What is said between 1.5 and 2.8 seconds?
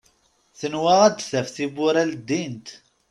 tiwwura ldint.